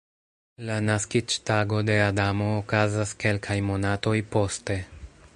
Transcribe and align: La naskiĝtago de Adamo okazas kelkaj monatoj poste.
La 0.67 0.75
naskiĝtago 0.85 1.81
de 1.89 1.97
Adamo 2.05 2.47
okazas 2.61 3.13
kelkaj 3.25 3.59
monatoj 3.69 4.15
poste. 4.37 4.79